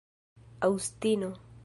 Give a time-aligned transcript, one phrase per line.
[0.69, 1.33] aŭstino